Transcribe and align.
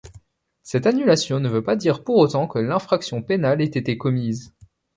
Cette 0.63 0.87
annulation 0.87 1.39
ne 1.39 1.47
veut 1.47 1.63
pas 1.63 1.75
dire 1.75 2.03
pour 2.03 2.15
autant 2.17 2.47
que 2.47 2.57
l'infraction 2.57 3.21
pénale 3.21 3.61
ait 3.61 3.65
été 3.65 3.99
commise. 3.99 4.51